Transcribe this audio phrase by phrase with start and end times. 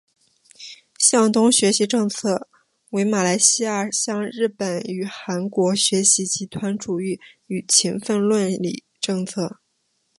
[0.97, 2.47] 向东学习政策
[2.89, 9.59] 为马来西亚向日本与韩国学习集团主义与勤奋论理政策。